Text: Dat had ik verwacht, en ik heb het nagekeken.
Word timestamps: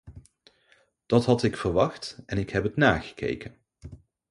Dat 1.05 1.25
had 1.25 1.43
ik 1.43 1.57
verwacht, 1.57 2.17
en 2.25 2.37
ik 2.37 2.49
heb 2.49 2.63
het 2.63 2.75
nagekeken. 2.75 3.55